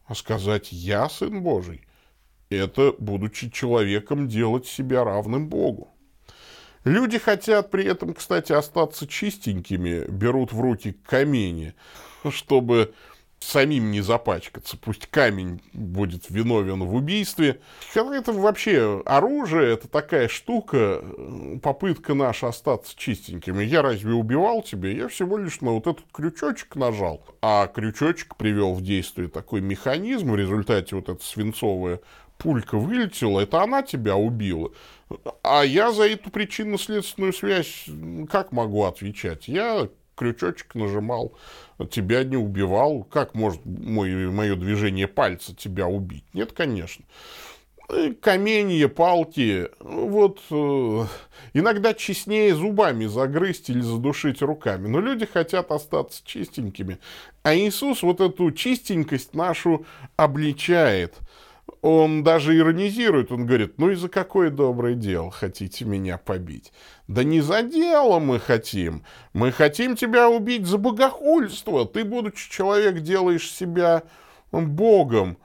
а 0.07 0.15
сказать 0.15 0.73
«я 0.73 1.09
Сын 1.09 1.43
Божий»— 1.43 1.87
это, 2.51 2.95
будучи 2.99 3.51
человеком, 3.51 4.29
делать 4.29 4.67
себя 4.67 5.05
равным 5.05 5.49
Богу. 5.49 5.93
Люди 6.85 7.19
хотят 7.19 7.71
при 7.71 7.85
этом, 7.85 8.15
кстати, 8.15 8.53
остаться 8.53 9.09
чистенькими, 9.09 10.07
берут 10.09 10.53
в 10.53 10.61
руки 10.61 10.93
камни, 10.93 11.75
чтобы 12.31 12.95
самим 13.39 13.91
не 13.91 14.01
запачкаться. 14.01 14.77
Пусть 14.77 15.07
камень 15.07 15.63
будет 15.73 16.31
виновен 16.31 16.83
в 16.83 16.95
убийстве. 16.95 17.61
Это 17.95 18.33
вообще 18.33 19.03
оружие, 19.07 19.75
это 19.75 19.89
такая 19.89 20.29
штука, 20.29 21.05
попытка 21.63 22.15
наша 22.15 22.49
остаться 22.49 22.97
чистенькими. 22.97 23.63
Я 23.63 23.83
разве 23.83 24.13
убивал 24.15 24.63
тебя? 24.63 24.91
Я 24.91 25.09
всего 25.09 25.39
лишь 25.39 25.61
на 25.61 25.73
вот 25.73 25.87
этот 25.87 26.05
крючочек 26.13 26.75
нажал. 26.77 27.25
А 27.41 27.67
крючочек 27.69 28.37
привел 28.37 28.75
в 28.75 28.83
действие 28.83 29.29
такой 29.29 29.61
механизм, 29.61 30.33
в 30.33 30.37
результате 30.37 30.97
вот 30.97 31.09
эта 31.09 31.23
свинцовая 31.25 32.01
пулька 32.39 32.77
вылетела, 32.77 33.41
это 33.41 33.63
она 33.63 33.83
тебя 33.83 34.17
убила. 34.17 34.71
А 35.43 35.63
я 35.63 35.93
за 35.93 36.09
эту 36.09 36.31
причинно-следственную 36.31 37.33
связь 37.33 37.87
как 38.31 38.53
могу 38.53 38.85
отвечать? 38.85 39.49
Я 39.49 39.89
крючочек 40.17 40.75
нажимал, 40.75 41.35
тебя 41.91 42.25
не 42.25 42.37
убивал. 42.37 43.05
Как 43.05 43.35
может 43.35 43.65
мой, 43.65 44.11
мое 44.31 44.57
движение 44.57 45.07
пальца 45.07 45.55
тебя 45.55 45.87
убить? 45.87 46.25
Нет, 46.33 46.53
конечно. 46.53 47.05
Каменья, 48.21 48.89
палки, 48.89 49.69
вот 49.79 50.41
э, 50.51 51.05
иногда 51.55 51.95
честнее 51.95 52.53
зубами 52.53 53.07
загрызть 53.07 53.71
или 53.71 53.81
задушить 53.81 54.43
руками. 54.43 54.89
Но 54.89 55.01
люди 55.01 55.25
хотят 55.25 55.71
остаться 55.71 56.21
чистенькими. 56.25 56.99
А 57.45 57.55
Иисус 57.55 58.03
вот 58.03 58.21
эту 58.21 58.51
чистенькость 58.51 59.35
нашу 59.35 59.87
обличает– 60.17 61.15
он 61.83 62.23
даже 62.23 62.57
иронизирует, 62.57 63.33
он 63.33 63.47
говорит, 63.47 63.79
ну 63.79 63.91
и 63.91 63.95
за 63.95 64.09
какое 64.09 64.51
доброе 64.51 64.95
дело 64.95 65.31
хотите 65.31 65.85
меня 65.85 66.19
побить? 66.19 66.73
Да 67.09 67.25
не 67.25 67.41
за 67.41 67.63
дело 67.63 68.19
мы 68.19 68.41
хотим, 68.41 69.05
мы 69.33 69.53
хотим 69.53 69.97
тебя 69.97 70.29
убить 70.29 70.67
за 70.67 70.79
богохульство. 70.79 71.87
Ты, 71.87 72.05
будучи 72.05 72.51
человек, 72.51 73.01
делаешь 73.01 73.51
себя 73.51 74.03
Богом. 74.53 75.39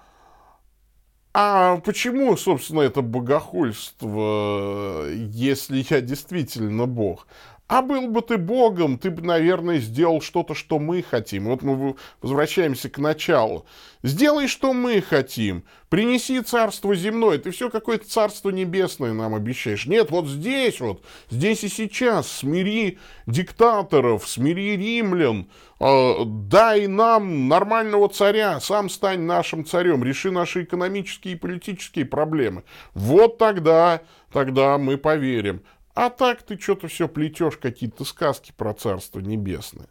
А 1.33 1.77
почему, 1.77 2.35
собственно, 2.35 2.81
это 2.81 3.01
богохульство, 3.01 5.07
если 5.09 5.85
я 5.89 6.01
действительно 6.01 6.87
Бог? 6.87 7.25
А 7.71 7.81
был 7.81 8.09
бы 8.09 8.21
ты 8.21 8.37
Богом, 8.37 8.97
ты 8.97 9.09
бы, 9.09 9.21
наверное, 9.21 9.79
сделал 9.79 10.19
что-то, 10.19 10.53
что 10.53 10.77
мы 10.77 11.01
хотим. 11.01 11.45
Вот 11.45 11.61
мы 11.61 11.95
возвращаемся 12.21 12.89
к 12.89 12.97
началу. 12.97 13.65
Сделай, 14.03 14.49
что 14.49 14.73
мы 14.73 14.99
хотим. 14.99 15.63
Принеси 15.87 16.41
царство 16.41 16.93
земное. 16.93 17.37
Ты 17.37 17.51
все 17.51 17.69
какое-то 17.69 18.09
царство 18.09 18.49
небесное 18.49 19.13
нам 19.13 19.35
обещаешь. 19.35 19.85
Нет, 19.85 20.11
вот 20.11 20.27
здесь 20.27 20.81
вот, 20.81 21.05
здесь 21.29 21.63
и 21.63 21.69
сейчас. 21.69 22.29
Смири 22.29 22.99
диктаторов, 23.25 24.27
смири 24.27 24.75
римлян. 24.75 25.47
Э, 25.79 26.25
дай 26.25 26.87
нам 26.87 27.47
нормального 27.47 28.09
царя. 28.09 28.59
Сам 28.59 28.89
стань 28.89 29.21
нашим 29.21 29.63
царем. 29.63 30.03
Реши 30.03 30.29
наши 30.29 30.63
экономические 30.63 31.35
и 31.35 31.37
политические 31.37 32.03
проблемы. 32.03 32.65
Вот 32.93 33.37
тогда, 33.37 34.01
тогда 34.33 34.77
мы 34.77 34.97
поверим. 34.97 35.61
А 36.01 36.09
так 36.09 36.41
ты 36.41 36.57
что-то 36.57 36.87
все 36.87 37.07
плетешь, 37.07 37.57
какие-то 37.57 38.05
сказки 38.05 38.51
про 38.57 38.73
Царство 38.73 39.19
Небесное. 39.19 39.85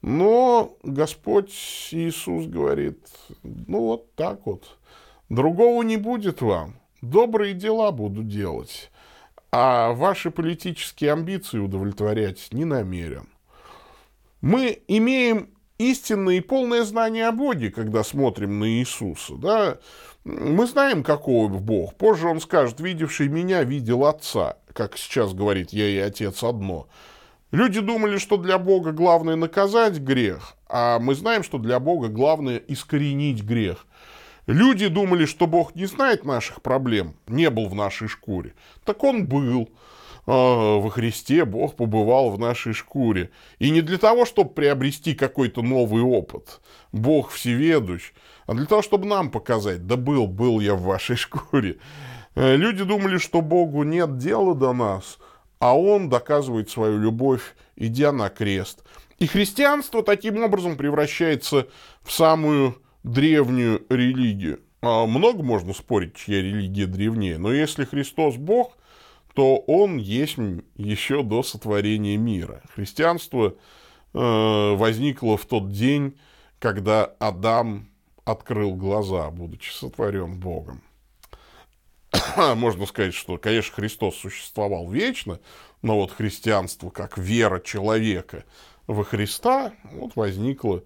Но 0.00 0.76
Господь 0.84 1.50
Иисус 1.90 2.46
говорит, 2.46 3.04
ну 3.42 3.80
вот 3.80 4.14
так 4.14 4.46
вот, 4.46 4.78
другого 5.28 5.82
не 5.82 5.96
будет 5.96 6.40
вам, 6.40 6.76
добрые 7.00 7.52
дела 7.52 7.90
буду 7.90 8.22
делать, 8.22 8.92
а 9.50 9.90
ваши 9.90 10.30
политические 10.30 11.14
амбиции 11.14 11.58
удовлетворять 11.58 12.52
не 12.52 12.64
намерен. 12.64 13.26
Мы 14.40 14.84
имеем 14.86 15.50
истинное 15.78 16.36
и 16.36 16.40
полное 16.40 16.84
знание 16.84 17.26
о 17.26 17.32
Боге, 17.32 17.72
когда 17.72 18.04
смотрим 18.04 18.60
на 18.60 18.68
Иисуса, 18.68 19.34
да, 19.34 19.78
мы 20.22 20.64
знаем, 20.68 21.02
какой 21.02 21.48
Бог. 21.48 21.96
Позже 21.96 22.28
он 22.28 22.40
скажет, 22.40 22.78
видевший 22.78 23.26
меня, 23.26 23.64
видел 23.64 24.06
Отца 24.06 24.58
как 24.72 24.96
сейчас 24.96 25.34
говорит, 25.34 25.72
я 25.72 25.86
и 25.88 25.98
Отец 25.98 26.42
одно. 26.42 26.88
Люди 27.50 27.80
думали, 27.80 28.18
что 28.18 28.36
для 28.36 28.58
Бога 28.58 28.92
главное 28.92 29.36
наказать 29.36 29.98
грех, 29.98 30.54
а 30.68 30.98
мы 30.98 31.14
знаем, 31.14 31.42
что 31.42 31.58
для 31.58 31.78
Бога 31.80 32.08
главное 32.08 32.56
искоренить 32.56 33.42
грех. 33.42 33.86
Люди 34.46 34.88
думали, 34.88 35.26
что 35.26 35.46
Бог 35.46 35.74
не 35.74 35.86
знает 35.86 36.24
наших 36.24 36.62
проблем, 36.62 37.14
не 37.28 37.48
был 37.50 37.68
в 37.68 37.74
нашей 37.74 38.08
шкуре. 38.08 38.54
Так 38.84 39.04
он 39.04 39.26
был. 39.26 39.68
А, 40.26 40.78
во 40.78 40.90
Христе 40.90 41.44
Бог 41.44 41.76
побывал 41.76 42.30
в 42.30 42.38
нашей 42.38 42.72
шкуре. 42.72 43.30
И 43.58 43.70
не 43.70 43.82
для 43.82 43.98
того, 43.98 44.24
чтобы 44.24 44.50
приобрести 44.50 45.14
какой-то 45.14 45.62
новый 45.62 46.02
опыт. 46.02 46.60
Бог 46.92 47.30
всеведущ. 47.30 48.12
А 48.46 48.54
для 48.54 48.66
того, 48.66 48.82
чтобы 48.82 49.06
нам 49.06 49.30
показать, 49.30 49.86
да 49.86 49.96
был, 49.96 50.26
был 50.26 50.60
я 50.60 50.74
в 50.74 50.82
вашей 50.82 51.16
шкуре. 51.16 51.78
Э, 52.34 52.56
люди 52.56 52.84
думали, 52.84 53.18
что 53.18 53.40
Богу 53.40 53.82
нет 53.82 54.18
дела 54.18 54.54
до 54.54 54.72
нас, 54.72 55.18
а 55.58 55.76
Он 55.76 56.08
доказывает 56.08 56.70
свою 56.70 56.98
любовь, 56.98 57.54
идя 57.76 58.12
на 58.12 58.28
крест. 58.28 58.84
И 59.18 59.26
христианство 59.26 60.02
таким 60.02 60.42
образом 60.42 60.76
превращается 60.76 61.68
в 62.02 62.10
самую 62.10 62.76
древнюю 63.04 63.84
религию. 63.88 64.60
А 64.80 65.06
много 65.06 65.42
можно 65.42 65.72
спорить, 65.74 66.16
чья 66.16 66.38
религия 66.42 66.86
древнее, 66.86 67.38
но 67.38 67.52
если 67.52 67.84
Христос 67.84 68.36
Бог, 68.36 68.76
то 69.34 69.58
Он 69.58 69.96
есть 69.96 70.36
еще 70.76 71.22
до 71.22 71.42
сотворения 71.42 72.16
мира. 72.16 72.62
Христианство 72.74 73.54
э, 74.12 74.74
возникло 74.74 75.36
в 75.36 75.46
тот 75.46 75.70
день, 75.70 76.18
когда 76.58 77.04
Адам 77.20 77.88
открыл 78.24 78.74
глаза, 78.74 79.30
будучи 79.30 79.70
сотворен 79.70 80.38
Богом. 80.38 80.82
можно 82.56 82.86
сказать, 82.86 83.14
что, 83.14 83.38
конечно, 83.38 83.74
Христос 83.74 84.16
существовал 84.16 84.90
вечно, 84.90 85.40
но 85.82 85.96
вот 85.96 86.12
христианство 86.12 86.90
как 86.90 87.18
вера 87.18 87.60
человека 87.60 88.44
во 88.86 89.04
Христа 89.04 89.72
вот 89.92 90.16
возникло 90.16 90.82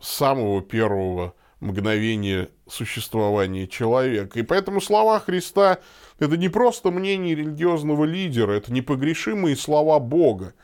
с 0.00 0.08
самого 0.08 0.62
первого 0.62 1.34
мгновения 1.60 2.48
существования 2.68 3.66
человека. 3.66 4.38
И 4.38 4.42
поэтому 4.42 4.80
слова 4.80 5.20
Христа– 5.20 5.78
это 6.18 6.36
не 6.36 6.48
просто 6.48 6.90
мнение 6.90 7.34
религиозного 7.34 8.04
лидера, 8.04 8.52
это 8.52 8.72
непогрешимые 8.72 9.56
слова 9.56 9.98
Бога. 9.98 10.54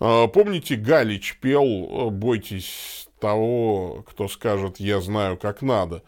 А, 0.00 0.26
помните, 0.26 0.74
Галич 0.76 1.38
пел 1.40 2.10
«Бойтесь 2.10 3.08
того, 3.20 4.04
кто 4.08 4.28
скажет, 4.28 4.80
я 4.80 5.00
знаю, 5.00 5.36
как 5.36 5.62
надо» 5.62 6.02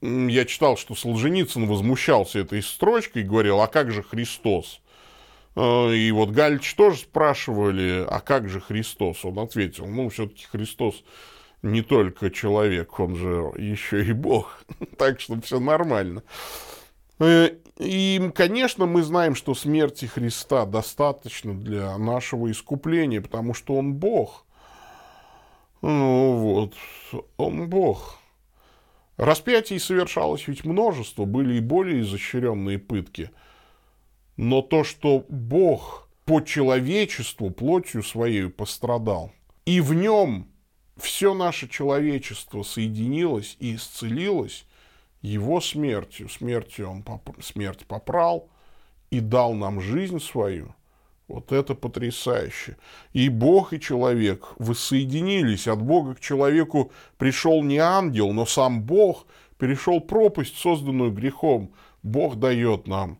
я 0.00 0.44
читал, 0.44 0.76
что 0.76 0.94
Солженицын 0.94 1.66
возмущался 1.66 2.40
этой 2.40 2.62
строчкой 2.62 3.22
и 3.22 3.26
говорил, 3.26 3.60
а 3.60 3.66
как 3.66 3.90
же 3.90 4.02
Христос? 4.02 4.80
А, 5.54 5.90
и 5.90 6.10
вот 6.10 6.30
Галич 6.30 6.74
тоже 6.74 6.98
спрашивали, 6.98 8.04
а 8.08 8.20
как 8.20 8.48
же 8.48 8.60
Христос? 8.60 9.24
Он 9.24 9.38
ответил, 9.38 9.86
ну, 9.86 10.08
все-таки 10.08 10.44
Христос 10.46 11.02
не 11.62 11.82
только 11.82 12.30
человек, 12.30 12.98
он 12.98 13.16
же 13.16 13.52
еще 13.56 14.04
и 14.04 14.12
Бог. 14.12 14.64
так 14.98 15.20
что 15.20 15.40
все 15.40 15.60
нормально. 15.60 16.22
Э, 17.18 17.50
и, 17.78 18.30
конечно, 18.34 18.86
мы 18.86 19.02
знаем, 19.02 19.34
что 19.34 19.54
смерти 19.54 20.06
Христа 20.06 20.66
достаточно 20.66 21.54
для 21.54 21.96
нашего 21.98 22.50
искупления, 22.50 23.20
потому 23.20 23.54
что 23.54 23.76
Он 23.76 23.94
Бог. 23.94 24.44
Ну 25.82 26.36
вот, 26.36 26.74
Он 27.36 27.68
Бог. 27.68 28.18
Распятий 29.16 29.78
совершалось 29.78 30.48
ведь 30.48 30.64
множество, 30.64 31.24
были 31.24 31.54
и 31.54 31.60
более 31.60 32.00
изощренные 32.00 32.78
пытки. 32.78 33.30
Но 34.36 34.62
то, 34.62 34.84
что 34.84 35.24
Бог 35.28 36.08
по 36.24 36.40
человечеству 36.40 37.50
плотью 37.50 38.02
своей 38.02 38.48
пострадал, 38.48 39.32
и 39.66 39.80
в 39.80 39.92
нем 39.94 40.48
все 40.96 41.34
наше 41.34 41.68
человечество 41.68 42.62
соединилось 42.62 43.56
и 43.60 43.74
исцелилось 43.76 44.64
его 45.20 45.60
смертью. 45.60 46.28
Смертью 46.28 46.88
он 46.88 47.02
поп- 47.02 47.42
смерть 47.42 47.86
попрал 47.86 48.48
и 49.10 49.20
дал 49.20 49.54
нам 49.54 49.80
жизнь 49.80 50.20
свою– 50.20 50.74
вот 51.28 51.52
это 51.52 51.74
потрясающе. 51.74 52.76
И 53.12 53.28
Бог, 53.28 53.72
и 53.72 53.80
человек 53.80 54.54
воссоединились. 54.58 55.68
От 55.68 55.82
Бога 55.82 56.14
к 56.14 56.20
человеку 56.20 56.92
пришел 57.16 57.62
не 57.62 57.78
ангел, 57.78 58.32
но 58.32 58.46
сам 58.46 58.82
Бог 58.82 59.26
перешел 59.58 60.00
пропасть, 60.00 60.56
созданную 60.56 61.12
грехом. 61.12 61.72
Бог 62.02 62.36
дает 62.36 62.86
нам 62.86 63.18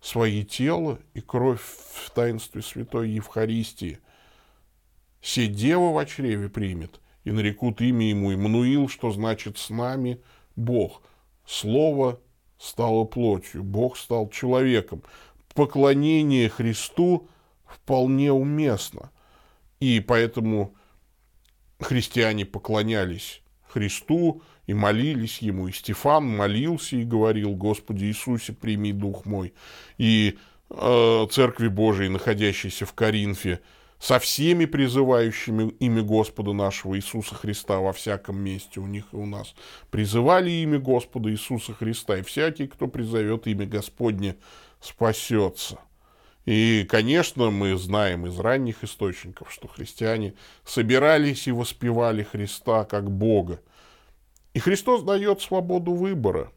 свои 0.00 0.44
тело 0.44 0.98
и 1.14 1.20
кровь 1.20 1.62
в 1.62 2.10
таинстве 2.10 2.60
Святой 2.62 3.10
Евхаристии. 3.10 3.98
Се 5.22 5.46
дева 5.46 5.92
в 5.92 6.04
чреве 6.06 6.48
примет, 6.48 7.00
и 7.24 7.30
нарекут 7.30 7.80
имя 7.80 8.08
ему 8.08 8.34
Иммануил, 8.34 8.88
что 8.88 9.12
значит 9.12 9.56
«с 9.56 9.70
нами 9.70 10.20
Бог». 10.56 11.02
Слово 11.46 12.20
стало 12.58 13.04
плотью, 13.04 13.62
Бог 13.62 13.96
стал 13.96 14.28
человеком. 14.28 15.02
Поклонение 15.54 16.48
Христу 16.48 17.28
вполне 17.66 18.32
уместно. 18.32 19.10
И 19.80 20.00
поэтому 20.00 20.74
христиане 21.80 22.44
поклонялись 22.44 23.42
Христу 23.68 24.42
и 24.66 24.74
молились 24.74 25.38
Ему. 25.38 25.68
И 25.68 25.72
Стефан 25.72 26.24
молился 26.24 26.96
и 26.96 27.04
говорил, 27.04 27.54
Господи 27.54 28.04
Иисусе, 28.04 28.52
прими 28.52 28.92
Дух 28.92 29.24
мой. 29.24 29.54
И 29.98 30.38
э, 30.70 31.26
Церкви 31.30 31.68
Божией, 31.68 32.08
находящейся 32.08 32.86
в 32.86 32.92
Коринфе, 32.92 33.60
со 33.98 34.18
всеми 34.18 34.64
призывающими 34.64 35.70
имя 35.78 36.02
Господа 36.02 36.52
нашего 36.52 36.96
Иисуса 36.96 37.36
Христа 37.36 37.78
во 37.78 37.92
всяком 37.92 38.36
месте 38.36 38.80
у 38.80 38.86
них 38.86 39.04
и 39.12 39.16
у 39.16 39.26
нас. 39.26 39.54
Призывали 39.90 40.50
имя 40.50 40.80
Господа 40.80 41.30
Иисуса 41.30 41.72
Христа, 41.72 42.16
и 42.16 42.22
всякий, 42.22 42.66
кто 42.66 42.88
призовет 42.88 43.46
имя 43.46 43.64
Господне, 43.64 44.34
спасется. 44.82 45.78
И, 46.44 46.84
конечно, 46.88 47.50
мы 47.50 47.76
знаем 47.76 48.26
из 48.26 48.38
ранних 48.38 48.82
источников, 48.82 49.52
что 49.52 49.68
христиане 49.68 50.34
собирались 50.64 51.46
и 51.46 51.52
воспевали 51.52 52.24
Христа 52.24 52.84
как 52.84 53.10
Бога. 53.10 53.60
И 54.54 54.58
Христос 54.58 55.02
дает 55.02 55.40
свободу 55.40 55.92
выбора. 55.92 56.50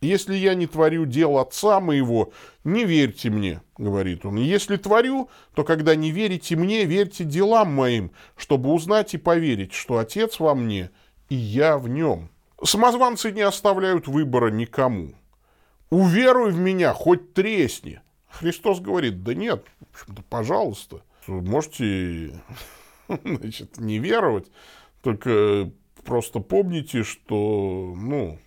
Если 0.00 0.34
я 0.34 0.54
не 0.54 0.66
творю 0.66 1.04
дел 1.04 1.38
Отца 1.38 1.78
моего, 1.78 2.32
не 2.64 2.84
верьте 2.84 3.28
мне, 3.30 3.62
говорит 3.76 4.24
он. 4.24 4.36
Если 4.36 4.76
творю, 4.76 5.28
то 5.54 5.62
когда 5.62 5.94
не 5.94 6.10
верите 6.10 6.56
мне, 6.56 6.84
верьте 6.84 7.24
делам 7.24 7.72
моим, 7.74 8.10
чтобы 8.36 8.72
узнать 8.72 9.12
и 9.14 9.18
поверить, 9.18 9.74
что 9.74 9.98
Отец 9.98 10.40
во 10.40 10.54
мне, 10.54 10.90
и 11.28 11.34
я 11.34 11.76
в 11.76 11.88
нем. 11.88 12.30
Самозванцы 12.64 13.30
не 13.30 13.42
оставляют 13.42 14.08
выбора 14.08 14.50
никому. 14.50 15.14
Уверуй 15.90 16.52
в 16.52 16.58
меня, 16.58 16.92
хоть 16.94 17.34
тресни– 17.34 18.00
Христос 18.30 18.80
говорит, 18.80 19.22
да 19.22 19.34
нет, 19.34 19.64
в 19.80 20.00
общем-то, 20.00 20.22
пожалуйста, 20.22 21.02
можете 21.26 22.40
значит, 23.08 23.78
не 23.78 23.98
веровать, 23.98 24.46
только 25.02 25.70
просто 26.04 26.40
помните, 26.40 27.02
что, 27.02 27.94
ну, 27.96 28.38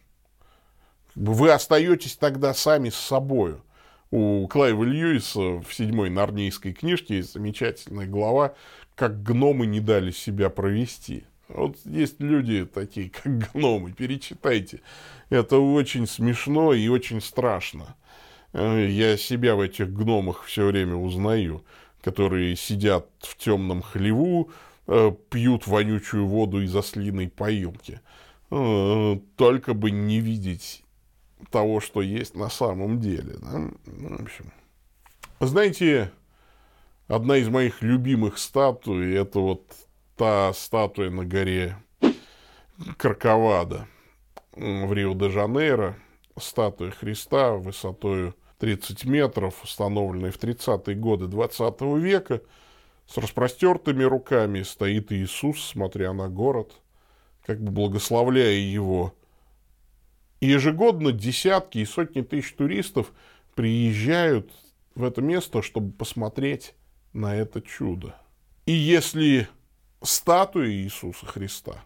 вы 1.16 1.52
остаетесь 1.52 2.16
тогда 2.16 2.54
сами 2.54 2.90
с 2.90 2.96
собой. 2.96 3.58
У 4.10 4.48
Клайва 4.48 4.84
Льюиса 4.84 5.60
в 5.60 5.68
седьмой 5.72 6.10
нарнийской 6.10 6.72
книжке 6.74 7.18
есть 7.18 7.34
замечательная 7.34 8.06
глава 8.06 8.54
«Как 8.96 9.24
гномы 9.24 9.66
не 9.66 9.80
дали 9.80 10.12
себя 10.12 10.50
провести». 10.50 11.24
Вот 11.48 11.78
есть 11.86 12.20
люди 12.20 12.66
такие, 12.66 13.10
как 13.24 13.54
гномы, 13.54 13.92
перечитайте. 13.92 14.82
Это 15.30 15.58
очень 15.58 16.08
смешно 16.08 16.74
и 16.74 16.88
очень 16.88 17.22
страшно. 17.22 17.96
Э, 18.54 18.88
я 18.90 19.18
себя 19.18 19.56
в 19.56 19.62
этих 19.62 19.92
гномах 19.92 20.44
все 20.44 20.66
время 20.66 20.96
узнаю, 20.96 21.64
которые 22.02 22.56
сидят 22.56 23.08
в 23.20 23.38
темном 23.38 23.82
хлеву, 23.82 24.52
э, 24.88 25.12
пьют 25.30 25.68
вонючую 25.68 26.28
воду 26.28 26.62
из 26.62 26.76
ослиной 26.76 27.30
поилки. 27.30 28.00
Э, 28.52 29.18
только 29.36 29.74
бы 29.74 29.92
не 29.92 30.20
видеть 30.20 30.84
того, 31.52 31.80
что 31.80 32.02
есть 32.02 32.36
на 32.36 32.50
самом 32.50 33.00
деле. 33.00 33.36
Да? 33.42 33.60
Ну, 33.86 34.18
в 34.18 34.22
общем. 34.22 34.52
Знаете, 35.40 36.12
одна 37.08 37.38
из 37.38 37.50
моих 37.50 37.82
любимых 37.82 38.38
статуй, 38.38 39.14
это 39.14 39.40
вот 39.40 39.74
та 40.16 40.54
статуя 40.54 41.10
на 41.10 41.24
горе 41.24 41.78
Карковада 42.98 43.88
в 44.56 44.94
Рио-де-Жанейро, 44.94 45.96
статуя 46.38 46.92
Христа 46.92 47.54
высотой 47.54 48.34
30 48.60 49.06
метров, 49.06 49.64
установленная 49.64 50.32
в 50.32 50.40
30-е 50.40 50.96
годы 50.96 51.28
20 51.28 51.82
века, 51.82 52.42
с 53.08 53.18
распростертыми 53.18 54.04
руками 54.04 54.62
стоит 54.62 55.12
Иисус, 55.12 55.64
смотря 55.64 56.14
на 56.14 56.30
город, 56.30 56.74
как 57.46 57.62
бы 57.62 57.72
благословляя 57.72 58.54
его. 58.54 59.14
И 60.40 60.48
ежегодно 60.48 61.12
десятки 61.12 61.80
и 61.80 61.86
сотни 61.86 62.22
тысяч 62.22 62.54
туристов 62.54 63.12
приезжают 63.56 64.52
в 64.96 65.04
это 65.04 65.22
место, 65.22 65.62
чтобы 65.62 65.92
посмотреть 65.92 66.76
на 67.14 67.36
это 67.36 67.62
чудо. 67.62 68.16
И 68.66 68.72
если 68.72 69.48
статуя 70.04 70.70
Иисуса 70.70 71.26
Христа 71.26 71.84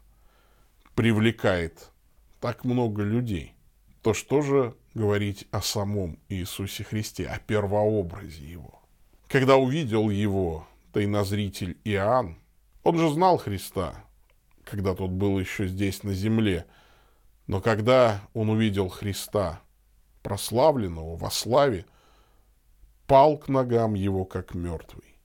привлекает 0.95 1.91
так 2.39 2.65
много 2.65 3.03
людей, 3.03 3.53
то 4.01 4.13
что 4.13 4.41
же 4.41 4.75
говорить 4.93 5.47
о 5.51 5.62
самом 5.62 6.19
Иисусе 6.27 6.84
Христе, 6.84 7.27
о 7.27 7.39
первообразе 7.39 8.43
Его? 8.43 8.82
Когда 9.27 9.58
увидел 9.58 10.10
Его 10.10 10.67
тайнозритель 10.93 11.77
Иоанн, 11.84 12.38
он 12.84 12.97
же 12.97 13.10
знал 13.10 13.38
Христа, 13.38 14.03
когда 14.63 14.95
тот 14.95 15.12
был 15.12 15.39
еще 15.39 15.67
здесь 15.67 16.03
на 16.03 16.13
земле, 16.13 16.65
но 17.45 17.62
когда 17.62 18.21
он 18.34 18.49
увидел 18.49 18.89
Христа, 18.89 19.62
прославленного 20.23 21.15
во 21.15 21.30
славе, 21.30 21.86
пал 23.06 23.38
к 23.38 23.47
ногам 23.47 23.93
его, 23.93 24.25
как 24.25 24.53
мертвый. 24.53 25.16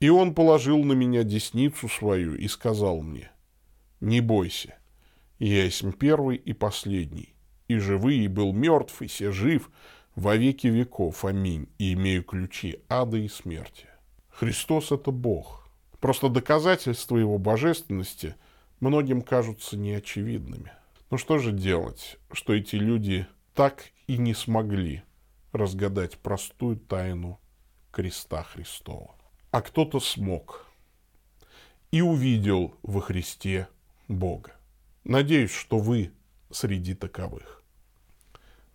И 0.00 0.08
он 0.08 0.34
положил 0.34 0.82
на 0.82 0.94
меня 0.94 1.24
десницу 1.24 1.88
свою 1.88 2.34
и 2.34 2.48
сказал 2.48 3.02
мне, 3.02 3.30
«Не 4.00 4.22
бойся, 4.22 4.74
я 5.38 5.64
есть 5.64 5.84
первый 5.98 6.36
и 6.36 6.54
последний, 6.54 7.34
и 7.68 7.76
живый, 7.76 8.18
и 8.18 8.28
был 8.28 8.54
мертв, 8.54 9.02
и 9.02 9.08
се 9.08 9.30
жив 9.30 9.70
во 10.14 10.36
веки 10.36 10.68
веков, 10.68 11.26
аминь, 11.26 11.68
и 11.76 11.92
имею 11.92 12.24
ключи 12.24 12.78
ада 12.88 13.18
и 13.18 13.28
смерти». 13.28 13.88
Христос— 14.30 14.90
это 14.92 15.10
Бог. 15.10 15.68
Просто 16.00 16.30
доказательства 16.30 17.18
Его 17.18 17.36
божественности 17.36 18.36
многим 18.80 19.20
кажутся 19.20 19.76
неочевидными. 19.76 20.72
Но 21.10 21.18
что 21.18 21.38
же 21.38 21.52
делать, 21.52 22.16
что 22.32 22.54
эти 22.54 22.76
люди 22.76 23.26
так 23.54 23.90
и 24.06 24.16
не 24.16 24.32
смогли 24.32 25.02
разгадать 25.52 26.16
простую 26.16 26.76
тайну 26.76 27.38
креста 27.90 28.44
Христова? 28.44 29.19
А 29.50 29.62
кто-то 29.62 30.00
смог 30.00 30.66
и 31.90 32.02
увидел 32.02 32.74
во 32.82 33.00
Христе 33.00 33.68
Бога. 34.08 34.56
Надеюсь, 35.04 35.52
что 35.52 35.78
вы 35.78 36.12
среди 36.50 36.94
таковых. 36.94 37.62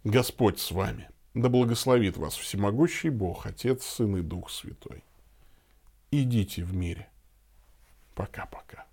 Господь 0.03 0.59
с 0.59 0.71
вами. 0.71 1.09
Да 1.33 1.49
благословит 1.49 2.15
вас 2.15 2.35
всемогущий 2.35 3.09
Бог, 3.09 3.45
Отец, 3.45 3.83
Сын 3.83 4.17
и 4.17 4.21
Дух 4.21 4.49
Святой. 4.49 5.03
Идите 6.11 6.63
в 6.63 6.73
мире. 6.73 7.09
Пока-пока. 8.13 8.85